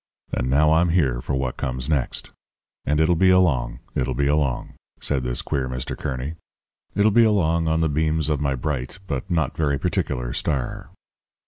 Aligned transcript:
And 0.33 0.49
now 0.49 0.71
I'm 0.73 0.89
here 0.89 1.21
for 1.21 1.35
what 1.35 1.57
comes 1.57 1.87
next. 1.87 2.31
And 2.87 2.99
it'll 2.99 3.13
be 3.13 3.29
along, 3.29 3.81
it'll 3.93 4.15
be 4.15 4.25
along,' 4.25 4.73
said 4.99 5.21
this 5.21 5.43
queer 5.43 5.69
Mr. 5.69 5.95
Kearny; 5.95 6.33
'it'll 6.95 7.11
be 7.11 7.23
along 7.23 7.67
on 7.67 7.81
the 7.81 7.87
beams 7.87 8.27
of 8.27 8.41
my 8.41 8.55
bright 8.55 8.97
but 9.05 9.29
not 9.29 9.55
very 9.55 9.77
particular 9.77 10.33
star.' 10.33 10.89